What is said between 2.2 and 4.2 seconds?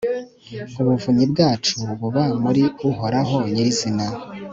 muri uhoraho nyirizina